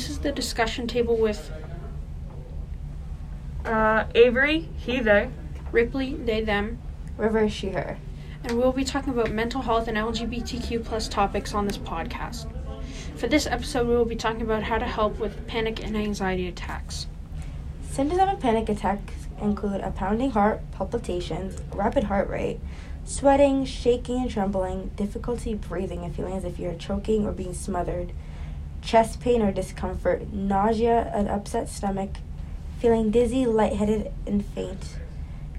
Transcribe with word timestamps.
This 0.00 0.08
is 0.08 0.20
the 0.20 0.32
discussion 0.32 0.86
table 0.86 1.14
with 1.18 1.52
Uh, 3.66 4.04
Avery, 4.14 4.70
he, 4.78 4.98
they. 4.98 5.28
Ripley, 5.72 6.14
they, 6.14 6.42
them, 6.42 6.78
River, 7.18 7.50
she, 7.50 7.68
her. 7.68 7.98
and 8.42 8.56
we'll 8.56 8.72
be 8.72 8.82
talking 8.82 9.12
about 9.12 9.30
mental 9.30 9.60
health 9.60 9.88
and 9.88 9.98
LGBTQ 9.98 10.82
plus 10.86 11.06
topics 11.06 11.52
on 11.52 11.66
this 11.66 11.76
podcast. 11.76 12.46
For 13.16 13.26
this 13.26 13.46
episode, 13.46 13.88
we 13.88 13.94
will 13.94 14.06
be 14.06 14.16
talking 14.16 14.40
about 14.40 14.62
how 14.62 14.78
to 14.78 14.86
help 14.86 15.18
with 15.18 15.46
panic 15.46 15.84
and 15.84 15.94
anxiety 15.94 16.48
attacks. 16.48 17.06
Symptoms 17.82 18.22
of 18.22 18.30
a 18.30 18.36
panic 18.36 18.70
attack 18.70 19.00
include 19.42 19.82
a 19.82 19.90
pounding 19.90 20.30
heart, 20.30 20.62
palpitations, 20.72 21.60
rapid 21.74 22.04
heart 22.04 22.30
rate, 22.30 22.58
sweating, 23.04 23.66
shaking 23.66 24.22
and 24.22 24.30
trembling, 24.30 24.92
difficulty 24.96 25.52
breathing 25.52 26.04
and 26.06 26.16
feeling 26.16 26.32
as 26.32 26.44
if 26.46 26.58
you're 26.58 26.72
choking 26.72 27.26
or 27.26 27.32
being 27.32 27.52
smothered, 27.52 28.14
chest 28.82 29.20
pain 29.20 29.42
or 29.42 29.52
discomfort, 29.52 30.32
nausea, 30.32 31.10
an 31.14 31.28
upset 31.28 31.68
stomach, 31.68 32.10
feeling 32.78 33.10
dizzy, 33.10 33.46
lightheaded, 33.46 34.12
and 34.26 34.44
faint, 34.44 34.96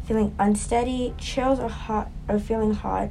feeling 0.05 0.36
unsteady, 0.39 1.14
chills 1.17 1.59
or 1.59 1.69
hot 1.69 2.09
or 2.27 2.39
feeling 2.39 2.73
hot, 2.73 3.09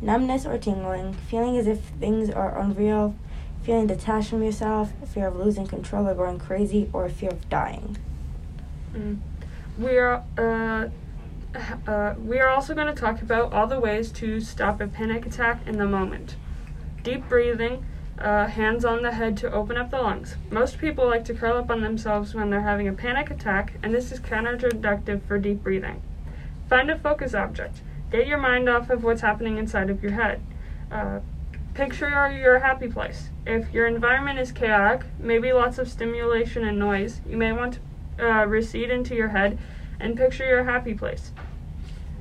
numbness 0.00 0.44
or 0.44 0.58
tingling, 0.58 1.12
feeling 1.12 1.56
as 1.56 1.66
if 1.66 1.80
things 2.00 2.30
are 2.30 2.58
unreal, 2.58 3.14
feeling 3.62 3.86
detached 3.86 4.30
from 4.30 4.42
yourself, 4.42 4.92
fear 5.12 5.28
of 5.28 5.36
losing 5.36 5.66
control 5.66 6.06
or 6.08 6.14
going 6.14 6.38
crazy, 6.38 6.90
or 6.92 7.08
fear 7.08 7.30
of 7.30 7.48
dying. 7.48 7.96
Mm. 8.94 9.18
We 9.78 9.96
are 9.96 10.22
uh, 10.36 10.88
uh, 11.86 12.14
we 12.18 12.38
are 12.40 12.48
also 12.48 12.74
going 12.74 12.86
to 12.86 13.00
talk 13.00 13.22
about 13.22 13.52
all 13.52 13.66
the 13.66 13.80
ways 13.80 14.10
to 14.12 14.40
stop 14.40 14.80
a 14.80 14.86
panic 14.86 15.26
attack 15.26 15.66
in 15.66 15.78
the 15.78 15.86
moment. 15.86 16.36
Deep 17.02 17.28
breathing, 17.28 17.84
uh, 18.18 18.46
hands 18.46 18.84
on 18.84 19.02
the 19.02 19.12
head 19.12 19.36
to 19.38 19.52
open 19.52 19.76
up 19.76 19.90
the 19.90 20.00
lungs. 20.00 20.36
Most 20.50 20.78
people 20.78 21.06
like 21.06 21.24
to 21.26 21.34
curl 21.34 21.58
up 21.58 21.70
on 21.70 21.80
themselves 21.80 22.34
when 22.34 22.50
they're 22.50 22.60
having 22.60 22.88
a 22.88 22.92
panic 22.92 23.30
attack, 23.30 23.74
and 23.82 23.92
this 23.92 24.12
is 24.12 24.20
counterproductive 24.20 25.22
for 25.22 25.38
deep 25.38 25.62
breathing. 25.62 26.02
Find 26.68 26.90
a 26.90 26.98
focus 26.98 27.34
object. 27.34 27.82
Get 28.10 28.26
your 28.26 28.38
mind 28.38 28.68
off 28.68 28.90
of 28.90 29.02
what's 29.02 29.22
happening 29.22 29.58
inside 29.58 29.90
of 29.90 30.02
your 30.02 30.12
head. 30.12 30.40
Uh, 30.90 31.20
picture 31.74 32.08
your, 32.08 32.60
happy 32.60 32.86
place. 32.86 33.30
If 33.44 33.72
your 33.72 33.86
environment 33.86 34.38
is 34.38 34.52
chaotic, 34.52 35.04
maybe 35.18 35.52
lots 35.52 35.78
of 35.78 35.88
stimulation 35.88 36.64
and 36.64 36.78
noise, 36.78 37.20
you 37.28 37.36
may 37.36 37.52
want 37.52 37.80
to 38.18 38.32
uh, 38.32 38.44
recede 38.44 38.90
into 38.90 39.16
your 39.16 39.28
head 39.28 39.58
and 39.98 40.16
picture 40.16 40.46
your 40.46 40.64
happy 40.64 40.94
place. 40.94 41.32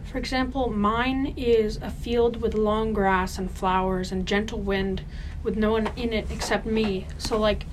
For 0.06 0.18
example, 0.18 0.70
mine 0.70 1.34
is 1.38 1.78
a 1.78 1.90
field 1.90 2.42
with 2.42 2.54
long 2.54 2.94
grass 2.94 3.38
and 3.38 3.50
flowers 3.50 4.12
and 4.12 4.28
gentle 4.28 4.60
wind 4.60 5.04
with 5.44 5.56
no 5.58 5.72
one 5.72 5.90
in 5.96 6.14
it 6.14 6.28
except 6.32 6.66
me. 6.66 7.06
So, 7.18 7.38
like, 7.40 7.66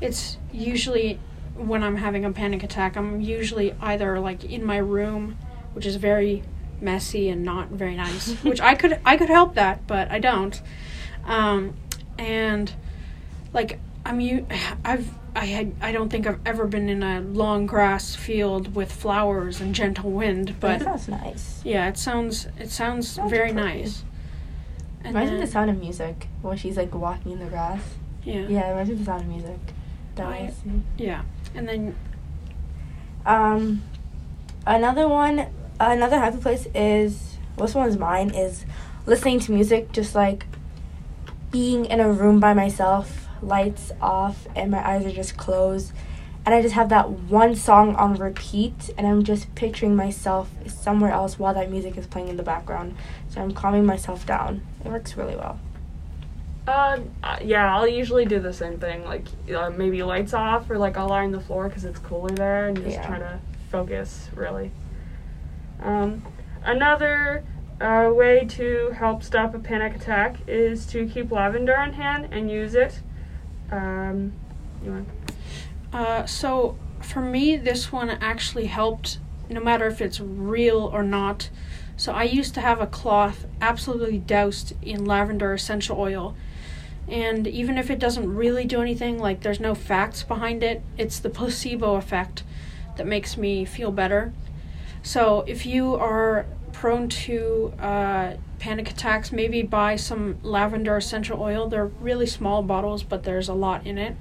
it's 0.00 0.38
usually 0.52 1.18
when 1.56 1.82
I'm 1.82 1.96
having 1.96 2.24
a 2.24 2.30
panic 2.30 2.62
attack, 2.62 2.96
I'm 2.96 3.20
usually 3.20 3.74
either 3.80 4.20
like 4.20 4.44
in 4.44 4.64
my 4.64 4.76
room, 4.78 5.36
which 5.72 5.84
is 5.86 5.96
very 5.96 6.42
messy 6.80 7.28
and 7.28 7.42
not 7.42 7.68
very 7.70 7.96
nice, 7.96 8.30
which 8.44 8.60
I 8.60 8.74
could 8.76 9.00
I 9.04 9.16
could 9.16 9.28
help 9.28 9.54
that, 9.54 9.86
but 9.86 10.10
I 10.10 10.20
don't. 10.20 10.60
Um, 11.24 11.74
and 12.16 12.72
like 13.52 13.80
I'm 14.06 14.20
you 14.20 14.46
I've 14.84 15.10
I 15.34 15.44
had 15.46 15.72
I 15.80 15.90
don't 15.92 16.08
think 16.08 16.26
I've 16.28 16.38
ever 16.46 16.66
been 16.66 16.88
in 16.88 17.02
a 17.02 17.20
long 17.20 17.66
grass 17.66 18.14
field 18.14 18.74
with 18.76 18.92
flowers 18.92 19.60
and 19.60 19.74
gentle 19.74 20.10
wind, 20.12 20.54
but 20.60 20.78
that 20.78 20.84
sounds 20.84 21.08
nice. 21.08 21.60
yeah, 21.64 21.88
it 21.88 21.98
sounds 21.98 22.46
it 22.58 22.70
sounds 22.70 23.08
Sounds 23.08 23.30
very 23.30 23.52
pretty. 23.52 23.80
nice. 23.82 24.04
And 25.04 25.14
Reminds 25.14 25.30
me 25.32 25.36
of 25.36 25.40
the 25.46 25.50
sound 25.52 25.70
of 25.70 25.78
music 25.78 26.28
when 26.42 26.56
she's 26.56 26.76
like 26.76 26.94
walking 26.94 27.32
in 27.32 27.38
the 27.38 27.46
grass. 27.46 27.80
yeah, 28.24 28.46
Yeah, 28.48 28.66
it 28.66 28.70
reminds 28.70 28.88
me 28.90 28.92
of 28.94 28.98
the 29.00 29.04
sound 29.04 29.22
of 29.22 29.28
music. 29.28 29.58
That 30.16 30.26
I- 30.26 30.42
was- 30.46 30.62
yeah, 30.96 31.22
and 31.54 31.68
then 31.68 31.94
Um, 33.26 33.82
another 34.66 35.06
one, 35.08 35.46
another 35.78 36.18
happy 36.18 36.38
place 36.38 36.66
is 36.74 37.36
this 37.56 37.74
one's 37.74 37.98
mine 37.98 38.30
is 38.30 38.64
listening 39.06 39.40
to 39.40 39.52
music, 39.52 39.92
just 39.92 40.14
like 40.14 40.46
being 41.50 41.84
in 41.86 42.00
a 42.00 42.10
room 42.10 42.40
by 42.40 42.54
myself, 42.54 43.28
lights 43.42 43.92
off, 44.00 44.46
and 44.56 44.70
my 44.70 44.86
eyes 44.86 45.04
are 45.04 45.12
just 45.12 45.36
closed, 45.36 45.92
and 46.48 46.54
I 46.54 46.62
just 46.62 46.74
have 46.76 46.88
that 46.88 47.10
one 47.10 47.54
song 47.54 47.94
on 47.96 48.14
repeat, 48.14 48.88
and 48.96 49.06
I'm 49.06 49.22
just 49.22 49.54
picturing 49.54 49.94
myself 49.94 50.48
somewhere 50.66 51.10
else 51.10 51.38
while 51.38 51.52
that 51.52 51.70
music 51.70 51.98
is 51.98 52.06
playing 52.06 52.28
in 52.28 52.38
the 52.38 52.42
background. 52.42 52.96
So 53.28 53.42
I'm 53.42 53.52
calming 53.52 53.84
myself 53.84 54.24
down. 54.24 54.62
It 54.82 54.90
works 54.90 55.14
really 55.14 55.36
well. 55.36 55.60
Uh, 56.66 57.00
uh, 57.22 57.36
yeah, 57.44 57.76
I'll 57.76 57.86
usually 57.86 58.24
do 58.24 58.40
the 58.40 58.54
same 58.54 58.78
thing. 58.78 59.04
Like 59.04 59.26
uh, 59.54 59.68
maybe 59.68 60.02
lights 60.02 60.32
off, 60.32 60.70
or 60.70 60.78
like 60.78 60.96
I'll 60.96 61.08
lie 61.08 61.24
on 61.24 61.32
the 61.32 61.40
floor 61.40 61.68
because 61.68 61.84
it's 61.84 61.98
cooler 61.98 62.30
there, 62.30 62.68
and 62.68 62.78
just 62.78 62.96
Yeah. 62.96 63.06
try 63.06 63.18
to 63.18 63.40
focus 63.70 64.30
really. 64.34 64.70
Um, 65.82 66.24
another 66.64 67.44
uh, 67.78 68.10
way 68.14 68.46
to 68.52 68.92
help 68.96 69.22
stop 69.22 69.54
a 69.54 69.58
panic 69.58 69.96
attack 69.96 70.36
is 70.46 70.86
to 70.86 71.06
keep 71.06 71.30
lavender 71.30 71.76
on 71.76 71.92
hand 71.92 72.28
and 72.32 72.50
use 72.50 72.74
it. 72.74 73.02
Um, 73.70 74.32
you 74.82 74.92
want? 74.92 75.08
Uh, 75.92 76.26
so 76.26 76.76
for 77.00 77.20
me, 77.20 77.56
this 77.56 77.92
one 77.92 78.10
actually 78.10 78.66
helped, 78.66 79.18
no 79.48 79.60
matter 79.60 79.86
if 79.86 80.00
it's 80.00 80.20
real 80.20 80.78
or 80.92 81.02
not. 81.02 81.50
So 81.96 82.12
I 82.12 82.24
used 82.24 82.54
to 82.54 82.60
have 82.60 82.80
a 82.80 82.86
cloth 82.86 83.46
absolutely 83.60 84.18
doused 84.18 84.74
in 84.82 85.04
lavender 85.04 85.52
essential 85.52 85.98
oil. 85.98 86.36
And 87.08 87.46
even 87.46 87.78
if 87.78 87.90
it 87.90 87.98
doesn't 87.98 88.34
really 88.34 88.64
do 88.66 88.82
anything, 88.82 89.18
like 89.18 89.40
there's 89.40 89.60
no 89.60 89.74
facts 89.74 90.22
behind 90.22 90.62
it, 90.62 90.82
it's 90.96 91.18
the 91.18 91.30
placebo 91.30 91.94
effect 91.94 92.44
that 92.96 93.06
makes 93.06 93.36
me 93.36 93.64
feel 93.64 93.90
better. 93.90 94.32
So 95.02 95.44
if 95.46 95.64
you 95.64 95.94
are 95.94 96.46
prone 96.72 97.08
to 97.08 97.72
uh, 97.80 98.34
panic 98.58 98.90
attacks, 98.90 99.32
maybe 99.32 99.62
buy 99.62 99.96
some 99.96 100.38
lavender 100.42 100.96
essential 100.96 101.40
oil. 101.40 101.68
They're 101.68 101.86
really 101.86 102.26
small 102.26 102.62
bottles, 102.62 103.02
but 103.02 103.22
there's 103.22 103.48
a 103.48 103.54
lot 103.54 103.86
in 103.86 103.98
it. 103.98 104.16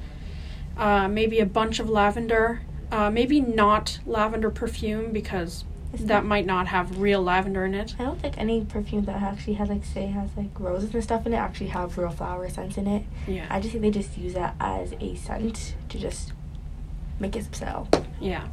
Uh, 0.77 1.07
maybe 1.07 1.39
a 1.39 1.45
bunch 1.45 1.79
of 1.79 1.89
lavender. 1.89 2.61
Uh, 2.91 3.09
maybe 3.09 3.41
not 3.41 3.99
lavender 4.05 4.49
perfume 4.49 5.11
because 5.11 5.65
Is 5.93 6.05
that 6.05 6.23
might 6.23 6.45
not 6.45 6.67
have 6.67 6.99
real 6.99 7.21
lavender 7.21 7.65
in 7.65 7.73
it. 7.73 7.95
I 7.99 8.03
don't 8.03 8.21
think 8.21 8.37
any 8.37 8.63
perfume 8.63 9.03
that 9.05 9.21
actually 9.21 9.55
has 9.55 9.67
like 9.67 9.83
say 9.83 10.07
has 10.07 10.29
like 10.37 10.57
roses 10.59 10.93
and 10.93 11.03
stuff 11.03 11.25
in 11.25 11.33
it 11.33 11.37
actually 11.37 11.67
have 11.67 11.97
real 11.97 12.11
flower 12.11 12.47
scents 12.49 12.77
in 12.77 12.87
it. 12.87 13.03
Yeah. 13.27 13.45
I 13.49 13.59
just 13.59 13.73
think 13.73 13.81
they 13.81 13.91
just 13.91 14.17
use 14.17 14.33
that 14.35 14.55
as 14.59 14.93
a 15.01 15.15
scent 15.15 15.75
to 15.89 15.99
just 15.99 16.31
make 17.19 17.35
it 17.35 17.53
sell. 17.53 17.89
Yeah. 18.21 18.47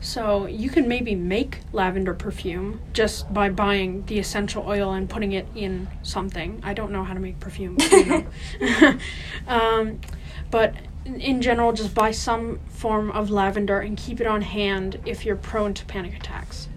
So 0.00 0.46
you 0.46 0.70
can 0.70 0.86
maybe 0.86 1.14
make 1.14 1.60
lavender 1.72 2.14
perfume 2.14 2.80
just 2.92 3.32
by 3.34 3.48
buying 3.48 4.04
the 4.06 4.18
essential 4.18 4.64
oil 4.66 4.92
and 4.92 5.08
putting 5.08 5.32
it 5.32 5.46
in 5.54 5.88
something. 6.02 6.60
I 6.62 6.72
don't 6.72 6.92
know 6.92 7.02
how 7.04 7.14
to 7.14 7.20
make 7.20 7.40
perfume. 7.40 7.76
you 7.90 8.04
know. 8.04 8.24
um, 9.48 10.00
but 10.50 10.74
in- 11.16 11.42
general, 11.42 11.72
just 11.72 11.94
buy 11.94 12.10
some 12.10 12.60
form 12.68 13.10
of 13.10 13.30
lavender 13.30 13.80
and 13.80 13.96
keep 13.96 14.20
it 14.20 14.26
on 14.26 14.42
hand 14.42 15.00
if 15.04 15.24
you're 15.24 15.36
prone 15.36 15.74
to 15.74 15.84
panic 15.84 16.16
attacks. 16.16 16.68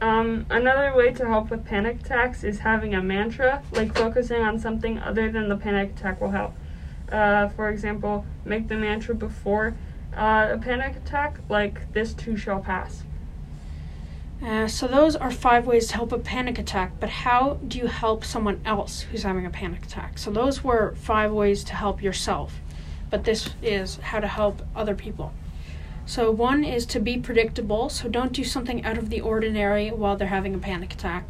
Um, 0.00 0.44
another 0.50 0.94
way 0.94 1.12
to 1.12 1.26
help 1.26 1.50
with 1.50 1.64
panic 1.64 2.00
attacks 2.00 2.44
is 2.44 2.58
having 2.58 2.94
a 2.94 3.02
mantra, 3.02 3.62
like 3.72 3.94
focusing 3.96 4.42
on 4.42 4.58
something 4.58 4.98
other 4.98 5.30
than 5.30 5.48
the 5.48 5.56
panic 5.56 5.92
attack 5.92 6.20
will 6.20 6.30
help. 6.30 6.54
Uh, 7.10 7.48
for 7.50 7.68
example, 7.68 8.26
make 8.44 8.68
the 8.68 8.76
mantra 8.76 9.14
before 9.14 9.74
uh, 10.16 10.48
a 10.52 10.58
panic 10.58 10.96
attack, 10.96 11.38
like 11.48 11.92
this 11.92 12.12
too 12.12 12.36
shall 12.36 12.60
pass. 12.60 13.04
Uh, 14.44 14.68
so 14.68 14.86
those 14.86 15.16
are 15.16 15.30
five 15.30 15.66
ways 15.66 15.86
to 15.86 15.94
help 15.94 16.12
a 16.12 16.18
panic 16.18 16.58
attack. 16.58 16.92
But 17.00 17.08
how 17.08 17.58
do 17.66 17.78
you 17.78 17.86
help 17.86 18.24
someone 18.24 18.60
else 18.64 19.02
who's 19.02 19.22
having 19.22 19.46
a 19.46 19.50
panic 19.50 19.84
attack? 19.84 20.18
So 20.18 20.30
those 20.30 20.62
were 20.62 20.94
five 20.96 21.32
ways 21.32 21.64
to 21.64 21.74
help 21.74 22.02
yourself. 22.02 22.60
But 23.14 23.22
this 23.22 23.50
is 23.62 23.98
how 23.98 24.18
to 24.18 24.26
help 24.26 24.60
other 24.74 24.96
people. 24.96 25.32
So 26.04 26.32
one 26.32 26.64
is 26.64 26.84
to 26.86 26.98
be 26.98 27.16
predictable. 27.16 27.88
So 27.88 28.08
don't 28.08 28.32
do 28.32 28.42
something 28.42 28.84
out 28.84 28.98
of 28.98 29.08
the 29.08 29.20
ordinary 29.20 29.92
while 29.92 30.16
they're 30.16 30.26
having 30.26 30.52
a 30.52 30.58
panic 30.58 30.94
attack. 30.94 31.24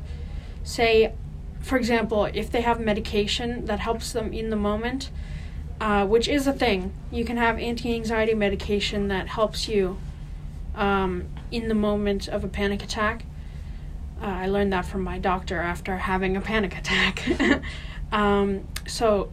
Say, 0.63 1.13
for 1.61 1.77
example, 1.77 2.25
if 2.25 2.51
they 2.51 2.63
have 2.63 2.81
medication 2.81 3.67
that 3.67 3.81
helps 3.81 4.15
them 4.15 4.33
in 4.33 4.49
the 4.49 4.57
moment, 4.57 5.11
uh, 5.79 6.07
which 6.07 6.27
is 6.27 6.47
a 6.47 6.55
thing, 6.55 6.95
you 7.13 7.23
can 7.23 7.37
have 7.37 7.59
anti-anxiety 7.59 8.33
medication 8.33 9.09
that 9.09 9.29
helps 9.29 9.69
you 9.69 9.99
um, 10.75 11.27
in 11.51 11.69
the 11.69 11.75
moment 11.75 12.29
of 12.29 12.45
a 12.45 12.49
panic 12.49 12.83
attack. 12.83 13.27
Uh, 14.23 14.25
I 14.25 14.47
learned 14.47 14.73
that 14.73 14.87
from 14.87 15.03
my 15.03 15.19
doctor 15.19 15.61
after 15.61 15.99
having 15.99 16.35
a 16.35 16.41
panic 16.41 16.79
attack. 16.79 17.29
um, 18.11 18.67
so 18.87 19.31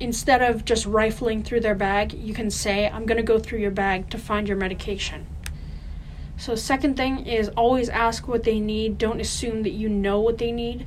instead 0.00 0.42
of 0.42 0.64
just 0.64 0.86
rifling 0.86 1.42
through 1.42 1.60
their 1.60 1.74
bag, 1.74 2.12
you 2.12 2.34
can 2.34 2.50
say, 2.50 2.88
I'm 2.88 3.06
going 3.06 3.16
to 3.16 3.22
go 3.22 3.38
through 3.38 3.58
your 3.58 3.70
bag 3.70 4.10
to 4.10 4.18
find 4.18 4.46
your 4.46 4.56
medication. 4.56 5.26
So, 6.36 6.54
second 6.54 6.96
thing 6.96 7.26
is 7.26 7.48
always 7.50 7.88
ask 7.88 8.28
what 8.28 8.44
they 8.44 8.60
need. 8.60 8.96
Don't 8.96 9.20
assume 9.20 9.64
that 9.64 9.72
you 9.72 9.88
know 9.88 10.20
what 10.20 10.38
they 10.38 10.52
need. 10.52 10.86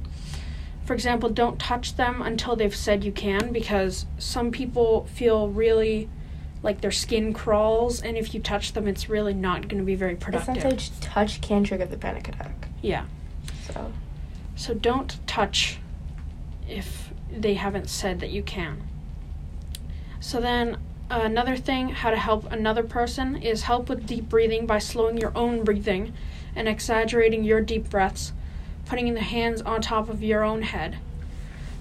For 0.85 0.93
example, 0.93 1.29
don't 1.29 1.59
touch 1.59 1.95
them 1.97 2.21
until 2.21 2.55
they've 2.55 2.75
said 2.75 3.03
you 3.03 3.11
can 3.11 3.51
because 3.51 4.05
some 4.17 4.51
people 4.51 5.05
feel 5.13 5.49
really 5.49 6.09
like 6.63 6.81
their 6.81 6.91
skin 6.91 7.33
crawls, 7.33 8.01
and 8.01 8.17
if 8.17 8.33
you 8.33 8.39
touch 8.39 8.73
them, 8.73 8.87
it's 8.87 9.09
really 9.09 9.33
not 9.33 9.63
going 9.67 9.79
to 9.79 9.83
be 9.83 9.95
very 9.95 10.13
It's 10.13 10.23
productive. 10.23 10.61
sometimes 10.61 10.91
touch 11.01 11.41
can 11.41 11.63
trigger 11.63 11.85
the 11.85 11.97
panic 11.97 12.27
attack. 12.29 12.67
Yeah. 12.81 13.05
So 13.67 13.91
So 14.55 14.73
don't 14.73 15.25
touch 15.27 15.79
if 16.67 17.09
they 17.31 17.55
haven't 17.55 17.89
said 17.89 18.19
that 18.19 18.29
you 18.29 18.43
can. 18.43 18.83
So 20.21 20.39
then 20.39 20.77
another 21.09 21.57
thing 21.57 21.89
how 21.89 22.11
to 22.11 22.15
help 22.15 22.49
another 22.51 22.83
person 22.83 23.35
is 23.35 23.63
help 23.63 23.89
with 23.89 24.05
deep 24.05 24.29
breathing 24.29 24.67
by 24.67 24.77
slowing 24.77 25.17
your 25.17 25.35
own 25.35 25.63
breathing 25.63 26.13
and 26.55 26.67
exaggerating 26.67 27.43
your 27.43 27.59
deep 27.59 27.89
breaths, 27.89 28.31
putting 28.85 29.13
the 29.15 29.21
hands 29.21 29.61
on 29.63 29.81
top 29.81 30.09
of 30.09 30.21
your 30.21 30.43
own 30.43 30.61
head. 30.61 30.99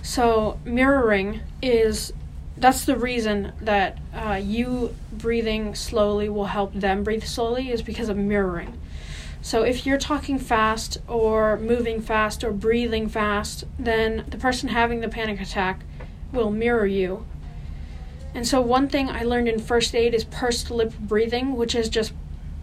So 0.03 0.59
mirroring 0.65 1.41
is 1.61 2.15
that's 2.57 2.87
the 2.87 2.97
reason 2.97 3.53
that 3.61 3.99
uh, 4.15 4.41
you 4.43 4.97
breathing 5.13 5.75
slowly 5.75 6.29
will 6.31 6.47
help 6.47 6.73
them 6.73 7.05
breathe 7.05 7.25
slowly 7.25 7.71
is 7.71 7.83
because 7.83 8.09
of 8.09 8.17
mirroring. 8.17 8.81
So 9.43 9.63
if 9.63 9.87
you're 9.87 9.99
talking 9.99 10.39
fast 10.39 10.99
or 11.07 11.59
moving 11.59 12.01
fast 12.01 12.43
or 12.43 12.53
breathing 12.53 13.09
fast, 13.09 13.65
then 13.79 14.25
the 14.29 14.39
person 14.39 14.71
having 14.71 15.01
the 15.01 15.09
panic 15.09 15.41
attack 15.41 15.81
will 16.33 16.51
mirror 16.51 16.87
you. 16.87 17.27
And 18.35 18.47
so 18.47 18.61
one 18.61 18.89
thing 18.89 19.09
I 19.09 19.23
learned 19.23 19.49
in 19.49 19.59
first 19.59 19.95
aid 19.95 20.15
is 20.15 20.25
pursed 20.25 20.71
lip 20.71 20.93
breathing, 20.99 21.57
which 21.57 21.75
is 21.75 21.89
just 21.89 22.13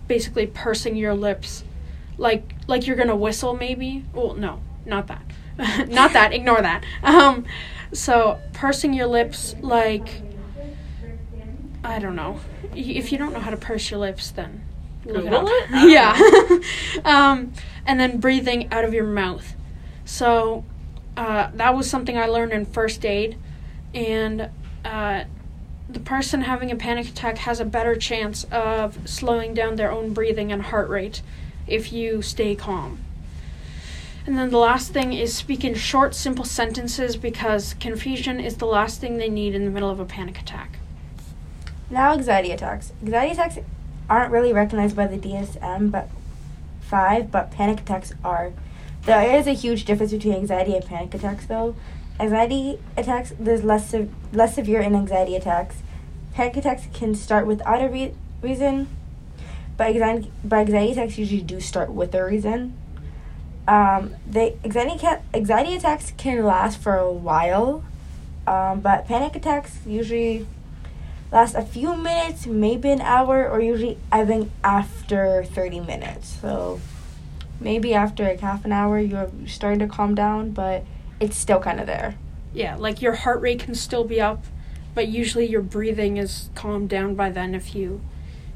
basically 0.07 0.47
pursing 0.47 0.95
your 0.95 1.13
lips 1.13 1.63
like 2.17 2.53
like 2.67 2.87
you're 2.87 2.95
going 2.95 3.09
to 3.09 3.15
whistle 3.15 3.53
maybe. 3.53 4.05
Well, 4.13 4.33
no, 4.33 4.61
not 4.85 5.07
that. 5.07 5.23
not 5.89 6.13
that, 6.13 6.33
ignore 6.33 6.61
that. 6.61 6.83
Um 7.03 7.45
so 7.93 8.39
pursing 8.53 8.93
your 8.93 9.07
lips 9.07 9.55
like 9.61 10.21
I 11.83 11.99
don't 11.99 12.15
know. 12.15 12.39
If 12.75 13.11
you 13.11 13.17
don't 13.17 13.33
know 13.33 13.39
how 13.39 13.51
to 13.51 13.57
purse 13.57 13.89
your 13.89 13.99
lips 13.99 14.31
then 14.31 14.63
look 15.05 15.25
it 15.25 15.33
it? 15.33 15.69
Yeah. 15.89 16.17
um, 17.05 17.53
and 17.85 17.99
then 17.99 18.19
breathing 18.19 18.71
out 18.71 18.83
of 18.83 18.93
your 18.93 19.05
mouth. 19.05 19.55
So 20.05 20.65
uh, 21.15 21.49
that 21.53 21.75
was 21.75 21.89
something 21.89 22.17
I 22.17 22.27
learned 22.27 22.53
in 22.53 22.65
first 22.65 23.05
aid, 23.05 23.37
and 23.93 24.49
uh, 24.85 25.23
the 25.89 25.99
person 25.99 26.41
having 26.41 26.71
a 26.71 26.75
panic 26.75 27.07
attack 27.09 27.37
has 27.39 27.59
a 27.59 27.65
better 27.65 27.95
chance 27.95 28.45
of 28.45 29.07
slowing 29.07 29.53
down 29.53 29.75
their 29.75 29.91
own 29.91 30.13
breathing 30.13 30.51
and 30.51 30.63
heart 30.63 30.89
rate 30.89 31.21
if 31.65 31.93
you 31.93 32.21
stay 32.21 32.55
calm. 32.55 32.99
And 34.25 34.37
then 34.37 34.49
the 34.49 34.57
last 34.57 34.91
thing 34.91 35.13
is 35.13 35.33
speak 35.33 35.63
in 35.63 35.75
short, 35.75 36.13
simple 36.13 36.43
sentences 36.43 37.15
because 37.15 37.73
confusion 37.75 38.41
is 38.41 38.57
the 38.57 38.65
last 38.65 38.99
thing 38.99 39.17
they 39.17 39.29
need 39.29 39.55
in 39.55 39.63
the 39.63 39.71
middle 39.71 39.89
of 39.89 40.01
a 40.01 40.05
panic 40.05 40.39
attack. 40.39 40.79
now 41.89 42.11
anxiety 42.11 42.51
attacks. 42.51 42.91
Anxiety 43.01 43.31
attacks 43.33 43.59
aren't 44.09 44.31
really 44.31 44.51
recognized 44.51 44.97
by 44.97 45.07
the 45.07 45.17
DSM, 45.17 45.91
but 45.91 46.09
five, 46.81 47.31
but 47.31 47.51
panic 47.51 47.79
attacks 47.79 48.13
are. 48.23 48.51
There 49.05 49.37
is 49.37 49.47
a 49.47 49.53
huge 49.53 49.85
difference 49.85 50.11
between 50.11 50.33
anxiety 50.33 50.75
and 50.75 50.85
panic 50.85 51.13
attacks, 51.13 51.45
though. 51.45 51.75
Anxiety 52.19 52.79
attacks, 52.95 53.33
there's 53.39 53.63
less 53.63 53.89
sev- 53.89 54.11
less 54.33 54.55
severe 54.55 54.81
in 54.81 54.95
anxiety 54.95 55.35
attacks. 55.35 55.77
Panic 56.33 56.57
attacks 56.57 56.87
can 56.93 57.13
start 57.15 57.45
without 57.45 57.81
a 57.81 57.87
re- 57.89 58.13
reason, 58.41 58.87
but 59.75 59.87
anxiety, 59.87 60.31
but 60.43 60.59
anxiety 60.59 60.91
attacks 60.93 61.17
usually 61.17 61.41
do 61.41 61.59
start 61.59 61.91
with 61.91 62.15
a 62.15 62.25
reason. 62.25 62.73
Um, 63.67 64.15
they 64.25 64.55
anxiety 64.63 64.97
ca- 64.97 65.21
anxiety 65.33 65.75
attacks 65.75 66.11
can 66.17 66.43
last 66.43 66.79
for 66.79 66.95
a 66.95 67.11
while, 67.11 67.83
um, 68.47 68.79
but 68.79 69.07
panic 69.07 69.35
attacks 69.35 69.79
usually 69.85 70.47
last 71.31 71.53
a 71.53 71.61
few 71.61 71.95
minutes, 71.95 72.47
maybe 72.47 72.89
an 72.89 73.01
hour, 73.01 73.47
or 73.47 73.59
usually 73.61 73.97
I 74.11 74.25
think 74.25 74.49
after 74.63 75.43
30 75.43 75.81
minutes. 75.81 76.37
So 76.41 76.79
maybe 77.59 77.93
after 77.93 78.23
like 78.23 78.39
half 78.39 78.65
an 78.65 78.71
hour, 78.71 78.99
you're 78.99 79.29
starting 79.45 79.79
to 79.79 79.87
calm 79.87 80.15
down, 80.15 80.51
but 80.51 80.83
it's 81.19 81.37
still 81.37 81.59
kind 81.59 81.79
of 81.79 81.87
there. 81.87 82.15
Yeah, 82.53 82.75
like 82.75 83.01
your 83.01 83.13
heart 83.13 83.41
rate 83.41 83.59
can 83.59 83.75
still 83.75 84.03
be 84.03 84.19
up, 84.21 84.45
but 84.95 85.07
usually 85.07 85.45
your 85.45 85.61
breathing 85.61 86.17
is 86.17 86.49
calmed 86.55 86.89
down 86.89 87.15
by 87.15 87.29
then 87.29 87.53
if 87.53 87.75
you 87.75 88.01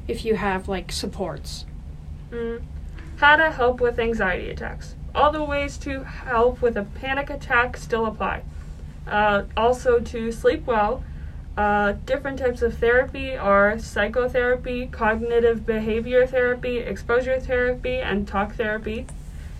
if 0.08 0.24
you 0.24 0.34
have 0.34 0.68
like 0.68 0.90
supports. 0.90 1.64
Mm. 2.30 2.62
How 3.16 3.36
to 3.36 3.50
help 3.52 3.80
with 3.80 3.98
anxiety 3.98 4.50
attacks. 4.50 4.96
All 5.14 5.30
the 5.30 5.44
ways 5.44 5.76
to 5.78 6.02
help 6.02 6.60
with 6.62 6.76
a 6.76 6.84
panic 6.84 7.30
attack 7.30 7.76
still 7.76 8.06
apply. 8.06 8.42
Uh, 9.06 9.44
also, 9.56 10.00
to 10.00 10.32
sleep 10.32 10.66
well, 10.66 11.04
uh, 11.56 11.92
different 12.06 12.38
types 12.38 12.62
of 12.62 12.78
therapy 12.78 13.36
are 13.36 13.78
psychotherapy, 13.78 14.86
cognitive 14.86 15.66
behavior 15.66 16.26
therapy, 16.26 16.78
exposure 16.78 17.38
therapy, 17.38 17.96
and 17.96 18.26
talk 18.26 18.54
therapy. 18.54 19.06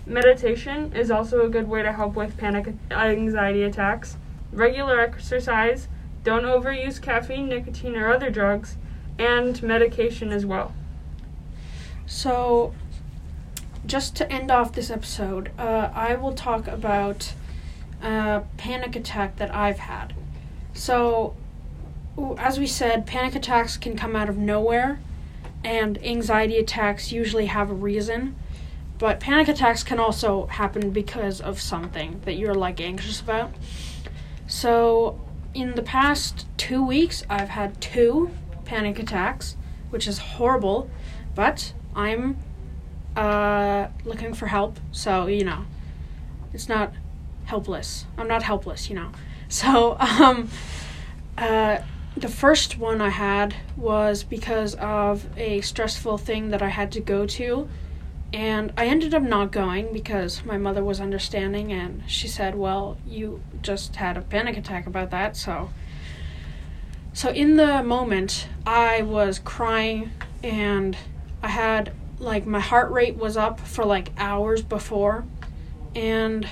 Meditation 0.05 0.91
is 0.93 1.09
also 1.09 1.45
a 1.45 1.49
good 1.49 1.67
way 1.67 1.81
to 1.81 1.93
help 1.93 2.15
with 2.15 2.37
panic 2.37 2.73
anxiety 2.91 3.63
attacks. 3.63 4.17
Regular 4.51 4.99
exercise, 4.99 5.87
don't 6.23 6.43
overuse 6.43 7.01
caffeine, 7.01 7.49
nicotine, 7.49 7.95
or 7.95 8.11
other 8.11 8.29
drugs, 8.29 8.77
and 9.17 9.61
medication 9.63 10.31
as 10.31 10.45
well. 10.45 10.73
So 12.05 12.73
just 13.85 14.15
to 14.17 14.31
end 14.31 14.51
off 14.51 14.73
this 14.73 14.89
episode, 14.89 15.51
uh, 15.57 15.89
I 15.93 16.15
will 16.15 16.33
talk 16.33 16.67
about 16.67 17.33
a 18.01 18.43
panic 18.57 18.95
attack 18.95 19.37
that 19.37 19.53
I've 19.53 19.79
had. 19.79 20.13
So 20.73 21.35
as 22.37 22.59
we 22.59 22.67
said, 22.67 23.05
panic 23.05 23.35
attacks 23.35 23.77
can 23.77 23.95
come 23.95 24.15
out 24.15 24.29
of 24.29 24.37
nowhere, 24.37 24.99
and 25.63 26.03
anxiety 26.03 26.57
attacks 26.57 27.11
usually 27.11 27.47
have 27.47 27.71
a 27.71 27.73
reason. 27.73 28.35
But 28.99 29.19
panic 29.19 29.47
attacks 29.47 29.83
can 29.83 29.99
also 29.99 30.45
happen 30.47 30.91
because 30.91 31.41
of 31.41 31.59
something 31.59 32.21
that 32.25 32.33
you're 32.33 32.53
like 32.55 32.79
anxious 32.79 33.19
about. 33.19 33.51
So, 34.47 35.19
in 35.53 35.75
the 35.75 35.83
past 35.83 36.47
two 36.57 36.85
weeks, 36.85 37.23
I've 37.29 37.49
had 37.49 37.79
two 37.81 38.31
panic 38.65 38.99
attacks, 38.99 39.55
which 39.89 40.07
is 40.07 40.17
horrible, 40.17 40.89
but 41.35 41.73
I'm 41.95 42.37
uh, 43.15 43.87
looking 44.03 44.33
for 44.33 44.47
help. 44.47 44.79
So, 44.91 45.27
you 45.27 45.43
know, 45.43 45.65
it's 46.53 46.69
not 46.69 46.93
helpless. 47.45 48.05
I'm 48.17 48.27
not 48.27 48.43
helpless, 48.43 48.89
you 48.89 48.95
know. 48.95 49.11
So, 49.49 49.99
um, 49.99 50.49
uh, 51.37 51.77
the 52.17 52.27
first 52.27 52.79
one 52.79 53.01
I 53.01 53.09
had 53.09 53.55
was 53.77 54.23
because 54.23 54.73
of 54.75 55.27
a 55.37 55.61
stressful 55.61 56.17
thing 56.17 56.49
that 56.49 56.63
I 56.63 56.69
had 56.69 56.91
to 56.93 56.99
go 56.99 57.27
to. 57.27 57.69
And 58.33 58.73
I 58.75 58.87
ended 58.87 59.13
up 59.13 59.21
not 59.21 59.51
going 59.51 59.93
because 59.93 60.43
my 60.43 60.57
mother 60.57 60.83
was 60.83 60.99
understanding 60.99 61.71
and 61.71 62.03
she 62.07 62.27
said, 62.27 62.55
"Well, 62.55 62.97
you 63.05 63.41
just 63.61 63.95
had 63.97 64.17
a 64.17 64.21
panic 64.21 64.57
attack 64.57 64.87
about 64.87 65.11
that." 65.11 65.37
So 65.37 65.69
so 67.13 67.29
in 67.29 67.57
the 67.57 67.83
moment, 67.83 68.47
I 68.65 69.03
was 69.03 69.37
crying 69.37 70.11
and 70.43 70.97
I 71.43 71.49
had 71.49 71.93
like 72.17 72.47
my 72.47 72.59
heart 72.59 72.91
rate 72.91 73.15
was 73.17 73.37
up 73.37 73.59
for 73.59 73.85
like 73.85 74.11
hours 74.17 74.63
before 74.63 75.25
and 75.95 76.47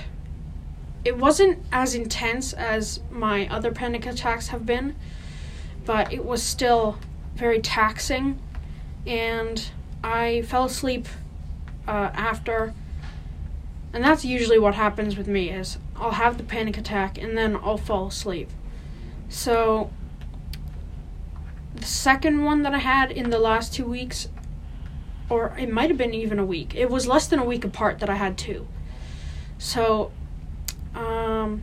it 1.04 1.18
wasn't 1.18 1.58
as 1.72 1.96
intense 1.96 2.52
as 2.52 3.00
my 3.10 3.48
other 3.48 3.72
panic 3.72 4.06
attacks 4.06 4.48
have 4.48 4.64
been, 4.64 4.94
but 5.84 6.12
it 6.12 6.24
was 6.24 6.44
still 6.44 6.98
very 7.34 7.58
taxing 7.58 8.38
and 9.04 9.70
I 10.04 10.42
fell 10.42 10.66
asleep 10.66 11.08
uh, 11.86 12.10
after 12.14 12.74
and 13.92 14.02
that's 14.02 14.24
usually 14.24 14.58
what 14.58 14.74
happens 14.74 15.16
with 15.16 15.28
me 15.28 15.50
is 15.50 15.78
I'll 15.96 16.12
have 16.12 16.38
the 16.38 16.44
panic 16.44 16.78
attack 16.78 17.18
and 17.18 17.36
then 17.36 17.56
I'll 17.56 17.76
fall 17.76 18.06
asleep. 18.06 18.48
So 19.28 19.90
the 21.74 21.84
second 21.86 22.44
one 22.44 22.62
that 22.62 22.74
I 22.74 22.78
had 22.78 23.10
in 23.10 23.30
the 23.30 23.38
last 23.38 23.74
2 23.74 23.84
weeks 23.84 24.28
or 25.28 25.56
it 25.58 25.70
might 25.70 25.90
have 25.90 25.98
been 25.98 26.14
even 26.14 26.38
a 26.38 26.44
week. 26.44 26.74
It 26.74 26.90
was 26.90 27.06
less 27.06 27.26
than 27.26 27.38
a 27.38 27.44
week 27.44 27.64
apart 27.64 27.98
that 28.00 28.10
I 28.10 28.16
had 28.16 28.36
two. 28.36 28.66
So 29.58 30.10
um 30.94 31.60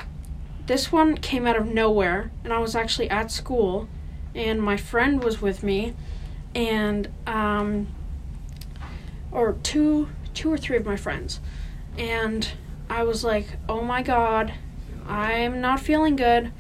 this 0.68 0.92
one 0.92 1.18
came 1.18 1.48
out 1.48 1.56
of 1.56 1.66
nowhere 1.66 2.32
and 2.44 2.54
I 2.54 2.60
was 2.60 2.76
actually 2.76 3.10
at 3.10 3.32
school 3.32 3.88
and 4.36 4.62
my 4.62 4.78
friend 4.78 5.24
was 5.24 5.42
with 5.42 5.64
me 5.64 5.96
and 6.54 7.10
um 7.26 7.88
or 9.32 9.54
two 9.64 10.10
two 10.34 10.52
or 10.52 10.58
three 10.58 10.78
of 10.78 10.86
my 10.86 10.96
friends 10.96 11.40
and 11.98 12.50
I 12.90 13.04
was 13.04 13.24
like, 13.24 13.46
"Oh 13.68 13.82
my 13.82 14.02
god, 14.02 14.54
I'm 15.08 15.62
not 15.62 15.80
feeling 15.80 16.16
good." 16.16 16.52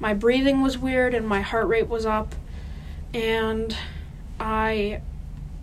My 0.00 0.14
breathing 0.14 0.62
was 0.62 0.78
weird 0.78 1.14
and 1.14 1.26
my 1.26 1.40
heart 1.40 1.66
rate 1.66 1.88
was 1.88 2.06
up 2.06 2.34
and 3.14 3.76
I 4.38 5.00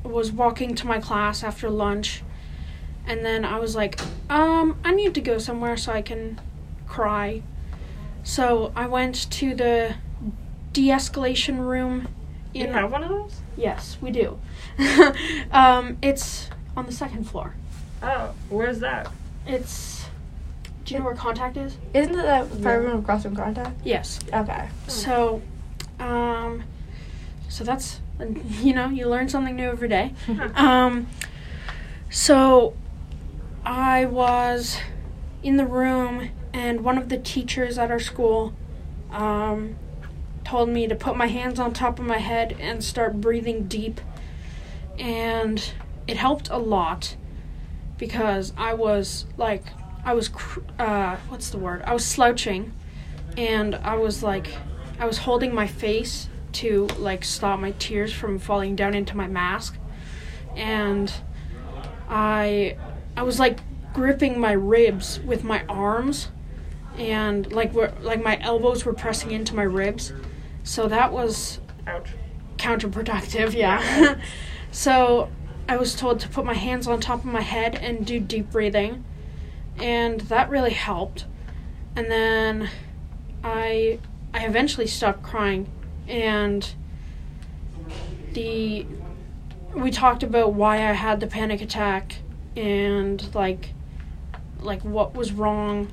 was 0.03 0.31
walking 0.31 0.75
to 0.75 0.87
my 0.87 0.99
class 0.99 1.43
after 1.43 1.69
lunch 1.69 2.23
and 3.07 3.23
then 3.23 3.45
I 3.45 3.59
was 3.59 3.75
like, 3.75 3.99
"Um, 4.29 4.77
I 4.83 4.93
need 4.93 5.13
to 5.13 5.21
go 5.21 5.37
somewhere 5.37 5.77
so 5.77 5.91
I 5.91 6.01
can 6.01 6.39
cry." 6.87 7.43
So, 8.23 8.71
I 8.75 8.87
went 8.87 9.29
to 9.31 9.53
the 9.53 9.95
de-escalation 10.73 11.59
room 11.59 12.07
You 12.53 12.65
in 12.65 12.73
have 12.73 12.91
one 12.91 13.03
of 13.03 13.09
those? 13.09 13.39
Yes, 13.55 13.97
we 14.01 14.09
do. 14.09 14.39
um, 15.51 15.97
it's 16.01 16.49
on 16.75 16.85
the 16.85 16.91
second 16.91 17.25
floor. 17.25 17.55
Oh, 18.03 18.33
where's 18.49 18.79
that? 18.79 19.11
It's. 19.45 20.05
Do 20.83 20.93
you 20.93 20.99
know 20.99 21.05
where 21.05 21.15
contact 21.15 21.57
is? 21.57 21.77
Isn't 21.93 22.13
it 22.13 22.49
the 22.49 22.57
fire 22.61 22.81
room 22.81 22.99
across 22.99 23.23
from 23.23 23.35
contact? 23.35 23.75
Yes. 23.83 24.19
Okay. 24.31 24.69
So, 24.87 25.41
um, 25.99 26.63
so 27.49 27.63
that's 27.63 28.01
you 28.61 28.73
know 28.73 28.89
you 28.89 29.07
learn 29.07 29.27
something 29.29 29.55
new 29.55 29.69
every 29.69 29.87
day. 29.89 30.13
Um, 30.55 31.07
so 32.11 32.75
I 33.65 34.05
was 34.05 34.77
in 35.41 35.57
the 35.57 35.65
room, 35.65 36.29
and 36.53 36.81
one 36.81 36.97
of 36.99 37.09
the 37.09 37.17
teachers 37.17 37.77
at 37.79 37.89
our 37.89 37.99
school 37.99 38.53
um, 39.11 39.75
told 40.43 40.69
me 40.69 40.87
to 40.87 40.95
put 40.95 41.17
my 41.17 41.27
hands 41.27 41.59
on 41.59 41.73
top 41.73 41.97
of 41.97 42.05
my 42.05 42.19
head 42.19 42.55
and 42.59 42.83
start 42.83 43.19
breathing 43.19 43.63
deep, 43.67 43.99
and 44.99 45.73
it 46.07 46.17
helped 46.17 46.49
a 46.49 46.57
lot 46.57 47.15
because 47.97 48.53
I 48.57 48.73
was 48.73 49.25
like 49.37 49.63
I 50.03 50.13
was 50.13 50.29
cr- 50.29 50.59
uh, 50.77 51.17
what's 51.29 51.49
the 51.49 51.57
word? 51.57 51.81
I 51.83 51.93
was 51.93 52.05
slouching, 52.05 52.73
and 53.37 53.75
I 53.75 53.95
was 53.95 54.21
like 54.21 54.47
I 54.99 55.05
was 55.05 55.17
holding 55.19 55.53
my 55.53 55.67
face 55.67 56.29
to 56.53 56.87
like 56.99 57.25
stop 57.25 57.59
my 57.59 57.71
tears 57.71 58.13
from 58.13 58.37
falling 58.39 58.75
down 58.75 58.93
into 58.93 59.17
my 59.17 59.27
mask, 59.27 59.77
and 60.55 61.11
I 62.07 62.77
I 63.17 63.23
was 63.23 63.39
like 63.39 63.59
gripping 63.93 64.39
my 64.39 64.51
ribs 64.51 65.19
with 65.21 65.43
my 65.43 65.63
arms, 65.67 66.29
and 66.97 67.51
like 67.51 67.73
were 67.73 67.91
like 68.01 68.23
my 68.23 68.39
elbows 68.41 68.85
were 68.85 68.93
pressing 68.93 69.31
into 69.31 69.55
my 69.55 69.63
ribs, 69.63 70.13
so 70.63 70.87
that 70.87 71.11
was 71.11 71.59
Ouch. 71.87 72.09
counterproductive. 72.57 73.53
Yeah. 73.53 74.19
so 74.71 75.29
I 75.67 75.77
was 75.77 75.95
told 75.95 76.19
to 76.19 76.29
put 76.29 76.45
my 76.45 76.53
hands 76.53 76.87
on 76.87 76.99
top 76.99 77.19
of 77.19 77.25
my 77.25 77.41
head 77.41 77.75
and 77.75 78.05
do 78.05 78.19
deep 78.19 78.51
breathing, 78.51 79.03
and 79.77 80.21
that 80.21 80.49
really 80.49 80.73
helped. 80.73 81.25
And 81.95 82.11
then 82.11 82.69
I 83.43 83.99
I 84.33 84.45
eventually 84.45 84.87
stopped 84.87 85.23
crying, 85.23 85.67
and 86.07 86.69
the 88.33 88.85
we 89.73 89.91
talked 89.91 90.23
about 90.23 90.53
why 90.53 90.77
I 90.77 90.93
had 90.93 91.19
the 91.19 91.27
panic 91.27 91.61
attack 91.61 92.15
and 92.55 93.33
like 93.33 93.73
like 94.59 94.81
what 94.83 95.15
was 95.15 95.31
wrong. 95.31 95.91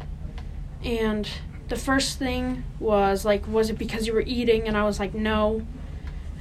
And 0.85 1.29
the 1.69 1.77
first 1.77 2.19
thing 2.19 2.65
was 2.79 3.25
like 3.25 3.47
was 3.49 3.71
it 3.71 3.79
because 3.79 4.07
you 4.07 4.13
were 4.13 4.25
eating? 4.27 4.69
And 4.69 4.77
I 4.77 4.85
was 4.85 5.01
like 5.01 5.15
no. 5.15 5.67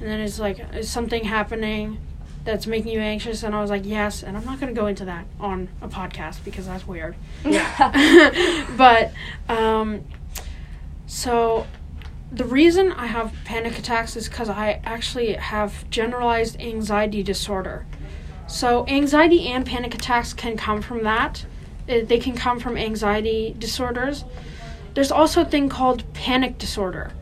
And 0.00 0.08
then 0.08 0.20
it's 0.20 0.38
like 0.38 0.58
is 0.74 0.90
something 0.90 1.24
happening 1.24 1.98
that's 2.44 2.66
making 2.66 2.92
you 2.92 3.00
anxious 3.00 3.42
and 3.42 3.54
I 3.54 3.60
was 3.60 3.70
like 3.70 3.82
yes 3.84 4.22
and 4.22 4.36
I'm 4.36 4.44
not 4.44 4.58
going 4.60 4.74
to 4.74 4.80
go 4.80 4.86
into 4.86 5.04
that 5.06 5.26
on 5.38 5.68
a 5.80 5.88
podcast 5.88 6.44
because 6.44 6.66
that's 6.66 6.86
weird 6.86 7.14
but 8.76 9.12
um 9.48 10.04
so 11.06 11.66
the 12.32 12.44
reason 12.44 12.92
I 12.92 13.06
have 13.06 13.34
panic 13.44 13.78
attacks 13.78 14.16
is 14.16 14.28
because 14.28 14.48
I 14.48 14.80
actually 14.84 15.34
have 15.34 15.88
generalized 15.90 16.58
anxiety 16.58 17.22
disorder. 17.22 17.84
So, 18.46 18.86
anxiety 18.88 19.48
and 19.48 19.66
panic 19.66 19.94
attacks 19.94 20.32
can 20.32 20.56
come 20.56 20.80
from 20.80 21.02
that. 21.02 21.44
Uh, 21.86 21.98
They 22.06 22.18
can 22.18 22.34
come 22.34 22.58
from 22.58 22.78
anxiety 22.78 23.54
disorders. 23.58 24.24
There's 24.94 25.12
also 25.12 25.42
a 25.42 25.44
thing 25.44 25.68
called 25.68 26.10
panic 26.14 26.56
disorder. 26.56 27.12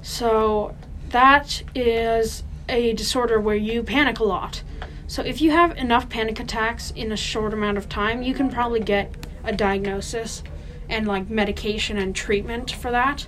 So, 0.00 0.74
that 1.10 1.62
is 1.74 2.42
a 2.68 2.92
disorder 2.92 3.40
where 3.40 3.56
you 3.56 3.82
panic 3.82 4.18
a 4.18 4.24
lot. 4.24 4.62
So, 5.06 5.22
if 5.22 5.40
you 5.40 5.50
have 5.50 5.76
enough 5.76 6.08
panic 6.08 6.40
attacks 6.40 6.90
in 6.92 7.12
a 7.12 7.16
short 7.16 7.52
amount 7.52 7.78
of 7.78 7.88
time, 7.88 8.22
you 8.22 8.34
can 8.34 8.50
probably 8.50 8.80
get 8.80 9.14
a 9.44 9.52
diagnosis 9.52 10.42
and 10.88 11.06
like 11.06 11.28
medication 11.28 11.98
and 11.98 12.14
treatment 12.14 12.70
for 12.70 12.90
that. 12.90 13.26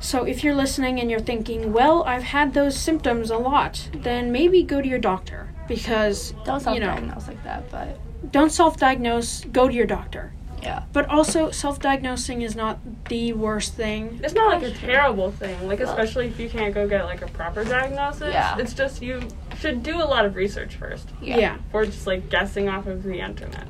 So 0.00 0.24
if 0.24 0.44
you're 0.44 0.54
listening 0.54 1.00
and 1.00 1.10
you're 1.10 1.20
thinking, 1.20 1.72
well, 1.72 2.04
I've 2.04 2.24
had 2.24 2.52
those 2.52 2.76
symptoms 2.76 3.30
a 3.30 3.38
lot, 3.38 3.88
then 3.94 4.30
maybe 4.30 4.62
go 4.62 4.82
to 4.82 4.86
your 4.86 4.98
doctor 4.98 5.48
because 5.66 6.32
Don't 6.44 6.62
you 6.74 6.80
know 6.80 6.88
self-diagnose 6.88 7.26
like 7.26 7.44
that, 7.44 7.70
but 7.70 7.98
don't 8.30 8.50
self-diagnose. 8.50 9.44
Go 9.46 9.66
to 9.66 9.74
your 9.74 9.86
doctor. 9.86 10.32
Yeah. 10.64 10.82
But 10.92 11.08
also, 11.10 11.50
self-diagnosing 11.50 12.42
is 12.42 12.56
not 12.56 12.78
the 13.08 13.32
worst 13.34 13.74
thing. 13.74 14.18
It's 14.24 14.34
not 14.34 14.48
like 14.52 14.62
a 14.62 14.74
terrible 14.74 15.30
thing, 15.30 15.68
like 15.68 15.80
especially 15.80 16.26
if 16.28 16.40
you 16.40 16.48
can't 16.48 16.74
go 16.74 16.88
get 16.88 17.04
like 17.04 17.22
a 17.22 17.28
proper 17.28 17.64
diagnosis. 17.64 18.32
Yeah. 18.32 18.56
It's 18.58 18.72
just 18.74 19.02
you 19.02 19.20
should 19.60 19.82
do 19.82 19.96
a 20.02 20.08
lot 20.14 20.24
of 20.24 20.34
research 20.36 20.74
first, 20.76 21.08
Yeah. 21.22 21.58
or 21.72 21.84
just 21.84 22.06
like 22.06 22.28
guessing 22.30 22.68
off 22.68 22.86
of 22.86 23.02
the 23.02 23.20
internet. 23.20 23.68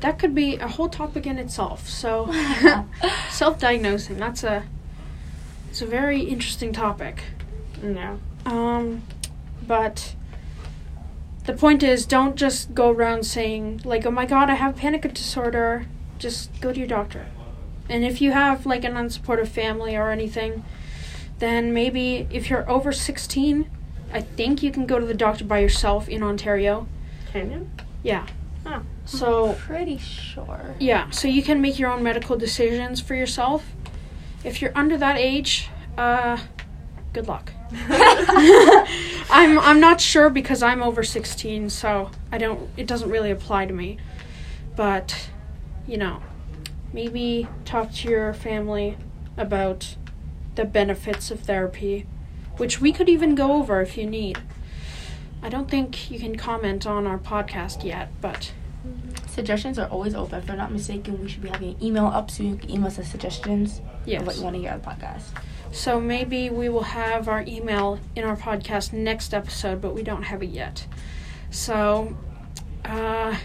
that 0.00 0.18
could 0.18 0.34
be 0.34 0.56
a 0.56 0.68
whole 0.68 0.88
topic 0.90 1.26
in 1.26 1.38
itself. 1.38 1.88
So, 1.88 2.30
self-diagnosing 3.30 4.18
that's 4.18 4.44
a 4.44 4.64
it's 5.70 5.80
a 5.82 5.86
very 5.86 6.20
interesting 6.22 6.72
topic. 6.72 7.22
Yeah. 7.82 8.16
Um, 8.46 9.02
but 9.66 10.14
the 11.46 11.52
point 11.54 11.82
is, 11.82 12.06
don't 12.06 12.36
just 12.36 12.74
go 12.74 12.90
around 12.90 13.24
saying 13.24 13.80
like, 13.84 14.06
"Oh 14.06 14.10
my 14.10 14.26
God, 14.26 14.50
I 14.50 14.54
have 14.54 14.76
panic 14.76 15.02
disorder." 15.14 15.86
Just 16.18 16.60
go 16.60 16.72
to 16.72 16.78
your 16.78 16.88
doctor. 16.88 17.26
And 17.88 18.04
if 18.04 18.20
you 18.20 18.32
have 18.32 18.64
like 18.66 18.84
an 18.84 18.94
unsupportive 18.94 19.48
family 19.48 19.96
or 19.96 20.10
anything, 20.10 20.64
then 21.38 21.72
maybe 21.74 22.26
if 22.30 22.48
you're 22.48 22.68
over 22.70 22.92
16, 22.92 23.68
I 24.12 24.20
think 24.20 24.62
you 24.62 24.70
can 24.70 24.86
go 24.86 24.98
to 24.98 25.04
the 25.04 25.14
doctor 25.14 25.44
by 25.44 25.58
yourself 25.58 26.08
in 26.08 26.22
Ontario. 26.22 26.86
Can 27.32 27.50
you? 27.50 27.70
Yeah. 28.02 28.26
Huh. 28.64 28.80
So 29.04 29.52
Pretty 29.54 29.98
sure. 29.98 30.74
yeah, 30.78 31.10
so 31.10 31.28
you 31.28 31.42
can 31.42 31.60
make 31.60 31.78
your 31.78 31.90
own 31.90 32.02
medical 32.02 32.36
decisions 32.36 33.00
for 33.00 33.14
yourself. 33.14 33.66
If 34.44 34.62
you're 34.62 34.72
under 34.74 34.96
that 34.96 35.18
age, 35.18 35.68
uh, 35.98 36.38
good 37.12 37.28
luck. 37.28 37.52
I'm 39.30 39.58
I'm 39.58 39.80
not 39.80 40.00
sure 40.00 40.30
because 40.30 40.62
I'm 40.62 40.82
over 40.82 41.02
16, 41.02 41.68
so 41.70 42.10
I 42.32 42.38
don't 42.38 42.70
it 42.78 42.86
doesn't 42.86 43.10
really 43.10 43.30
apply 43.30 43.66
to 43.66 43.72
me. 43.74 43.98
But, 44.76 45.28
you 45.86 45.96
know, 45.98 46.22
maybe 46.92 47.48
talk 47.64 47.92
to 47.92 48.08
your 48.08 48.32
family 48.34 48.96
about 49.36 49.96
the 50.54 50.64
benefits 50.64 51.30
of 51.30 51.40
therapy, 51.40 52.06
which 52.56 52.80
we 52.80 52.92
could 52.92 53.08
even 53.08 53.34
go 53.34 53.52
over 53.52 53.80
if 53.80 53.96
you 53.96 54.06
need. 54.06 54.38
I 55.42 55.48
don't 55.48 55.70
think 55.70 56.10
you 56.10 56.18
can 56.18 56.36
comment 56.36 56.86
on 56.86 57.06
our 57.06 57.18
podcast 57.18 57.84
yet, 57.84 58.10
but 58.20 58.52
Suggestions 59.34 59.80
are 59.80 59.88
always 59.88 60.14
open. 60.14 60.38
If 60.38 60.48
I'm 60.48 60.58
not 60.58 60.70
mistaken, 60.70 61.20
we 61.20 61.28
should 61.28 61.42
be 61.42 61.48
having 61.48 61.70
an 61.70 61.82
email 61.82 62.06
up 62.06 62.30
so 62.30 62.44
you 62.44 62.54
can 62.54 62.70
email 62.70 62.86
us 62.86 62.98
the 62.98 63.04
suggestions 63.04 63.80
of 64.06 64.26
what 64.26 64.36
you 64.36 64.42
want 64.42 64.54
to 64.54 64.60
hear 64.60 64.70
on 64.70 64.80
the 64.80 64.86
podcast. 64.86 65.22
So 65.72 66.00
maybe 66.00 66.50
we 66.50 66.68
will 66.68 66.84
have 66.84 67.28
our 67.28 67.42
email 67.48 67.98
in 68.14 68.22
our 68.22 68.36
podcast 68.36 68.92
next 68.92 69.34
episode, 69.34 69.80
but 69.80 69.92
we 69.92 70.04
don't 70.04 70.22
have 70.22 70.40
it 70.44 70.50
yet. 70.50 70.86
So, 71.50 72.16
uh, 72.84 73.36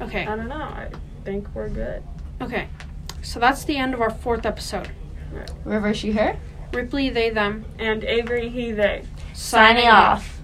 okay, 0.00 0.26
I 0.26 0.36
don't 0.36 0.48
know. 0.48 0.54
I 0.56 0.90
think 1.24 1.48
we're 1.54 1.68
good. 1.68 2.02
okay. 2.40 2.68
So 3.22 3.40
that's 3.40 3.64
the 3.64 3.76
end 3.76 3.94
of 3.94 4.00
our 4.00 4.10
fourth 4.10 4.46
episode. 4.46 4.90
River, 5.64 5.92
she, 5.92 6.12
her. 6.12 6.38
Ripley, 6.72 7.10
they, 7.10 7.30
them. 7.30 7.64
And 7.78 8.04
Avery, 8.04 8.48
he, 8.48 8.72
they. 8.72 9.04
Signing 9.34 9.88
off. 9.88 10.37